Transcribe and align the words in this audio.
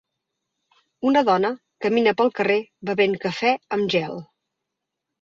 Una 1.09 1.23
dona 1.27 1.53
camina 1.87 2.15
pel 2.23 2.33
carrer 2.41 2.59
bevent 2.93 3.17
cafè 3.29 3.57
amb 3.79 3.97
gel. 3.99 4.23